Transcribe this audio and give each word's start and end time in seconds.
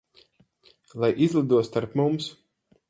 Lai 1.03 1.11
izlido 1.27 1.63
starp 1.69 1.97
mums. 2.03 2.33